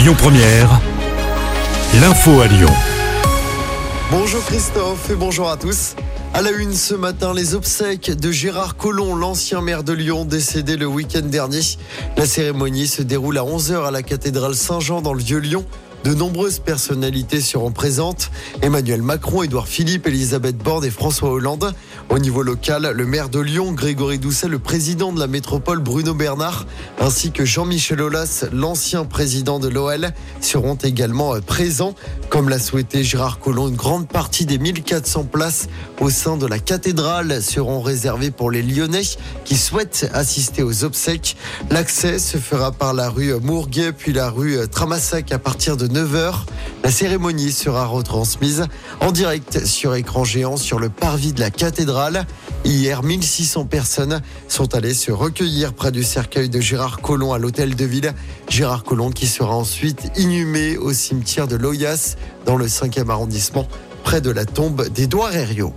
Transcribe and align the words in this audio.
Lyon 0.00 0.14
Première, 0.16 0.80
l'info 2.00 2.40
à 2.40 2.46
Lyon. 2.46 2.70
Bonjour 4.10 4.42
Christophe 4.46 5.10
et 5.10 5.14
bonjour 5.14 5.50
à 5.50 5.58
tous. 5.58 5.94
À 6.32 6.40
la 6.40 6.52
une 6.52 6.72
ce 6.72 6.94
matin, 6.94 7.34
les 7.34 7.54
obsèques 7.54 8.10
de 8.10 8.32
Gérard 8.32 8.78
Collomb, 8.78 9.14
l'ancien 9.14 9.60
maire 9.60 9.84
de 9.84 9.92
Lyon, 9.92 10.24
décédé 10.24 10.78
le 10.78 10.86
week-end 10.86 11.20
dernier. 11.20 11.60
La 12.16 12.24
cérémonie 12.24 12.86
se 12.86 13.02
déroule 13.02 13.36
à 13.36 13.42
11h 13.42 13.84
à 13.84 13.90
la 13.90 14.02
cathédrale 14.02 14.54
Saint-Jean 14.54 15.02
dans 15.02 15.12
le 15.12 15.20
Vieux-Lyon. 15.20 15.66
De 16.02 16.14
nombreuses 16.14 16.60
personnalités 16.60 17.42
seront 17.42 17.72
présentes. 17.72 18.30
Emmanuel 18.62 19.02
Macron, 19.02 19.42
Édouard 19.42 19.68
Philippe, 19.68 20.06
Elisabeth 20.06 20.56
Borne 20.56 20.86
et 20.86 20.90
François 20.90 21.30
Hollande. 21.30 21.74
Au 22.08 22.18
niveau 22.18 22.42
local, 22.42 22.90
le 22.94 23.04
maire 23.04 23.28
de 23.28 23.38
Lyon, 23.38 23.72
Grégory 23.72 24.18
Doucet, 24.18 24.48
le 24.48 24.58
président 24.58 25.12
de 25.12 25.20
la 25.20 25.26
métropole, 25.26 25.78
Bruno 25.78 26.14
Bernard, 26.14 26.66
ainsi 26.98 27.32
que 27.32 27.44
Jean-Michel 27.44 28.00
Aulas, 28.00 28.46
l'ancien 28.50 29.04
président 29.04 29.58
de 29.58 29.68
l'OL, 29.68 30.10
seront 30.40 30.76
également 30.76 31.38
présents. 31.42 31.94
Comme 32.30 32.48
l'a 32.48 32.58
souhaité 32.58 33.04
Gérard 33.04 33.38
Collomb, 33.38 33.68
une 33.68 33.76
grande 33.76 34.08
partie 34.08 34.46
des 34.46 34.58
1400 34.58 35.24
places 35.24 35.68
au 36.00 36.08
sein 36.08 36.38
de 36.38 36.46
la 36.46 36.58
cathédrale 36.58 37.42
seront 37.42 37.82
réservées 37.82 38.30
pour 38.30 38.50
les 38.50 38.62
Lyonnais 38.62 39.02
qui 39.44 39.56
souhaitent 39.56 40.10
assister 40.14 40.62
aux 40.62 40.84
obsèques. 40.84 41.36
L'accès 41.70 42.18
se 42.18 42.38
fera 42.38 42.72
par 42.72 42.94
la 42.94 43.10
rue 43.10 43.34
Mourguet 43.40 43.92
puis 43.92 44.12
la 44.14 44.30
rue 44.30 44.56
Tramassac 44.70 45.30
à 45.32 45.38
partir 45.38 45.76
de 45.76 45.89
9h. 45.90 46.32
La 46.82 46.90
cérémonie 46.90 47.52
sera 47.52 47.84
retransmise 47.84 48.66
en 49.00 49.12
direct 49.12 49.66
sur 49.66 49.94
écran 49.94 50.24
géant 50.24 50.56
sur 50.56 50.78
le 50.78 50.88
parvis 50.88 51.32
de 51.32 51.40
la 51.40 51.50
cathédrale. 51.50 52.26
Hier, 52.64 53.02
1600 53.02 53.66
personnes 53.66 54.20
sont 54.48 54.74
allées 54.74 54.94
se 54.94 55.12
recueillir 55.12 55.72
près 55.74 55.92
du 55.92 56.02
cercueil 56.02 56.48
de 56.48 56.60
Gérard 56.60 57.00
Collomb 57.00 57.32
à 57.32 57.38
l'hôtel 57.38 57.74
de 57.74 57.84
ville. 57.84 58.14
Gérard 58.48 58.84
Collomb 58.84 59.10
qui 59.10 59.26
sera 59.26 59.54
ensuite 59.54 60.10
inhumé 60.16 60.76
au 60.78 60.92
cimetière 60.92 61.48
de 61.48 61.56
Loyas 61.56 62.16
dans 62.46 62.56
le 62.56 62.66
5e 62.66 63.10
arrondissement 63.10 63.66
près 64.02 64.20
de 64.20 64.30
la 64.30 64.44
tombe 64.44 64.88
d'Édouard 64.88 65.34
Herriot. 65.34 65.74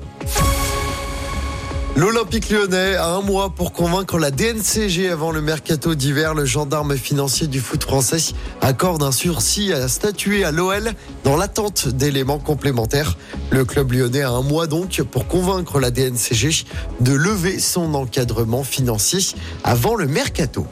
L'Olympique 1.95 2.49
lyonnais 2.49 2.95
a 2.95 3.09
un 3.09 3.21
mois 3.21 3.51
pour 3.51 3.71
convaincre 3.71 4.17
la 4.17 4.31
DNCG 4.31 5.09
avant 5.09 5.31
le 5.31 5.41
mercato 5.41 5.93
d'hiver. 5.93 6.33
Le 6.33 6.43
gendarme 6.43 6.97
financier 6.97 7.45
du 7.45 7.59
foot 7.59 7.83
français 7.83 8.33
accorde 8.61 9.03
un 9.03 9.11
sursis 9.11 9.71
à 9.71 9.87
statuer 9.87 10.43
à 10.43 10.51
l'OL 10.51 10.93
dans 11.23 11.37
l'attente 11.37 11.87
d'éléments 11.87 12.39
complémentaires. 12.39 13.15
Le 13.51 13.63
club 13.63 13.91
lyonnais 13.91 14.23
a 14.23 14.31
un 14.31 14.41
mois 14.41 14.65
donc 14.65 15.03
pour 15.03 15.27
convaincre 15.27 15.79
la 15.79 15.91
DNCG 15.91 16.65
de 16.99 17.13
lever 17.13 17.59
son 17.59 17.93
encadrement 17.93 18.63
financier 18.63 19.19
avant 19.63 19.93
le 19.93 20.07
mercato. 20.07 20.65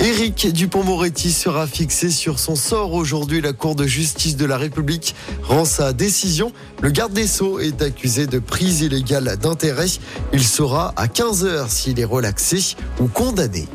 Éric 0.00 0.52
Dupont-Moretti 0.52 1.32
sera 1.32 1.66
fixé 1.66 2.10
sur 2.10 2.38
son 2.38 2.54
sort 2.54 2.92
aujourd'hui. 2.92 3.40
La 3.40 3.52
Cour 3.52 3.74
de 3.74 3.84
justice 3.84 4.36
de 4.36 4.46
la 4.46 4.56
République 4.56 5.16
rend 5.42 5.64
sa 5.64 5.92
décision. 5.92 6.52
Le 6.80 6.90
garde 6.90 7.12
des 7.12 7.26
Sceaux 7.26 7.58
est 7.58 7.82
accusé 7.82 8.28
de 8.28 8.38
prise 8.38 8.80
illégale 8.82 9.36
d'intérêt. 9.36 9.88
Il 10.32 10.44
sera 10.44 10.92
à 10.96 11.06
15h 11.08 11.68
s'il 11.68 11.98
est 11.98 12.04
relaxé 12.04 12.76
ou 13.00 13.08
condamné. 13.08 13.66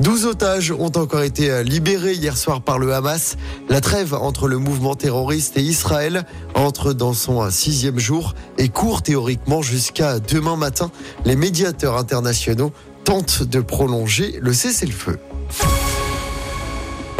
12 0.00 0.26
otages 0.26 0.72
ont 0.72 0.90
encore 0.96 1.22
été 1.22 1.62
libérés 1.62 2.14
hier 2.14 2.36
soir 2.36 2.62
par 2.62 2.78
le 2.78 2.94
Hamas. 2.94 3.36
La 3.68 3.80
trêve 3.80 4.14
entre 4.14 4.48
le 4.48 4.58
mouvement 4.58 4.96
terroriste 4.96 5.56
et 5.56 5.62
Israël 5.62 6.24
entre 6.54 6.94
dans 6.94 7.12
son 7.12 7.48
sixième 7.50 7.98
jour 7.98 8.34
et 8.58 8.70
court 8.70 9.02
théoriquement 9.02 9.62
jusqu'à 9.62 10.18
demain 10.18 10.56
matin. 10.56 10.90
Les 11.24 11.36
médiateurs 11.36 11.96
internationaux 11.96 12.72
tentent 13.04 13.42
de 13.42 13.60
prolonger 13.60 14.38
le 14.40 14.52
cessez-le-feu. 14.52 15.18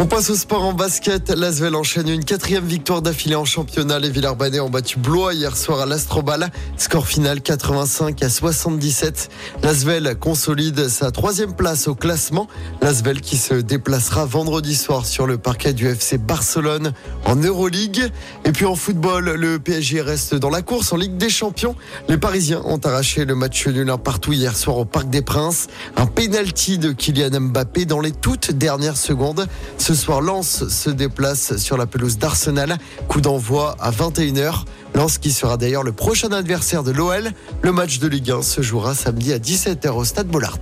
On 0.05 0.07
passe 0.07 0.29
au 0.29 0.35
sport 0.35 0.63
en 0.65 0.75
basket. 0.75 1.31
L'Asvel 1.31 1.75
enchaîne 1.75 2.11
une 2.11 2.27
quatrième 2.27 2.67
victoire 2.67 3.01
d'affilée 3.01 3.37
en 3.37 3.47
championnat. 3.47 3.99
Les 3.99 4.11
Villers-Banais 4.11 4.61
ont 4.61 4.69
battu 4.69 4.99
Blois 4.99 5.33
hier 5.33 5.57
soir 5.57 5.81
à 5.81 5.87
l'Astrobal. 5.87 6.51
Score 6.77 7.07
final 7.07 7.41
85 7.41 8.23
à 8.23 8.29
77. 8.29 9.31
L'Asvel 9.63 10.15
consolide 10.21 10.89
sa 10.89 11.11
troisième 11.11 11.55
place 11.55 11.89
au 11.89 11.95
classement. 11.95 12.49
L'Asvel 12.83 13.23
qui 13.23 13.39
se 13.39 13.55
déplacera 13.55 14.27
vendredi 14.27 14.75
soir 14.75 15.07
sur 15.07 15.27
le 15.27 15.39
parquet 15.39 15.73
du 15.73 15.89
FC 15.89 16.19
Barcelone 16.19 16.93
en 17.25 17.37
Euroleague. 17.37 18.11
Et 18.45 18.53
puis 18.53 18.67
en 18.67 18.75
football, 18.75 19.25
le 19.25 19.59
PSG 19.59 20.03
reste 20.03 20.35
dans 20.35 20.51
la 20.51 20.61
course 20.61 20.93
en 20.93 20.99
Ligue 20.99 21.17
des 21.17 21.31
Champions. 21.31 21.77
Les 22.11 22.19
Parisiens 22.19 22.61
ont 22.67 22.77
arraché 22.85 23.25
le 23.25 23.35
match 23.35 23.67
nul 23.69 23.89
un 23.89 23.97
partout 23.97 24.35
hier 24.35 24.55
soir 24.55 24.77
au 24.77 24.85
Parc 24.85 25.09
des 25.09 25.23
Princes. 25.23 25.69
Un 25.97 26.05
penalty 26.05 26.77
de 26.77 26.93
Kylian 26.93 27.41
Mbappé 27.41 27.87
dans 27.87 28.03
les 28.03 28.13
toutes 28.13 28.51
dernières 28.51 28.99
secondes. 28.99 29.47
Soir, 29.95 30.21
Lens 30.21 30.69
se 30.69 30.91
déplace 30.91 31.57
sur 31.57 31.77
la 31.77 31.87
pelouse 31.87 32.19
d'Arsenal. 32.19 32.79
Coup 33.09 33.21
d'envoi 33.21 33.77
à 33.81 33.91
21h. 33.91 34.65
Lens 34.95 35.19
qui 35.19 35.33
sera 35.33 35.57
d'ailleurs 35.57 35.83
le 35.83 35.93
prochain 35.93 36.33
adversaire 36.33 36.83
de 36.83 36.93
l'OL. 36.93 37.33
Le 37.63 37.73
match 37.73 37.99
de 37.99 38.09
Ligue 38.09 38.31
1 38.31 38.43
se 38.43 38.63
jouera 38.63 38.95
samedi 38.95 39.33
à 39.33 39.39
17h 39.39 39.89
au 39.91 40.05
Stade 40.05 40.29
Bollard. 40.29 40.59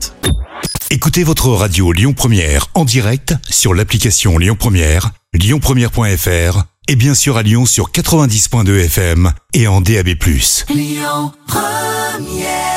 Écoutez 0.91 1.25
votre 1.25 1.49
radio 1.49 1.93
Lyon 1.93 2.13
Première 2.13 2.67
en 2.75 2.85
direct 2.85 3.35
sur 3.49 3.75
l'application 3.75 4.39
Lyon 4.39 4.57
Première, 4.59 5.11
lyonpremière.fr 5.33 6.65
et 6.89 6.97
bien 6.97 7.15
sûr 7.15 7.37
à 7.37 7.43
Lyon 7.43 7.65
sur 7.65 7.91
90.2 7.91 8.85
FM 8.85 9.33
et 9.55 9.67
en 9.67 9.81
DAB+. 9.81 10.09
Lyon 10.69 11.33
Première 11.47 12.72